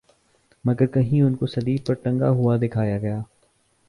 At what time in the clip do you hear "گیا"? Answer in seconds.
2.97-3.19